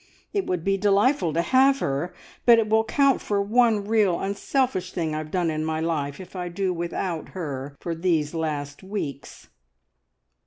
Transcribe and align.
It 0.33 0.47
would 0.47 0.63
be 0.63 0.77
delightful 0.77 1.31
to 1.33 1.43
have 1.43 1.77
her, 1.77 2.11
but 2.47 2.57
it 2.57 2.67
will 2.67 2.83
count 2.83 3.21
for 3.21 3.39
one 3.39 3.85
real 3.87 4.19
unselfish 4.19 4.91
thing 4.93 5.13
I've 5.13 5.29
done 5.29 5.51
in 5.51 5.63
my 5.63 5.79
life 5.79 6.19
if 6.19 6.35
I 6.35 6.49
do 6.49 6.73
without 6.73 7.29
her 7.37 7.77
for 7.79 7.93
these 7.93 8.33
last 8.33 8.81
weeks." 8.81 9.49